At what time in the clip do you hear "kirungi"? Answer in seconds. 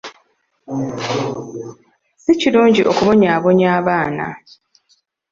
2.41-2.81